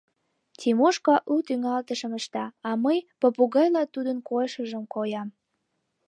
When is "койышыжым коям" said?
4.29-5.27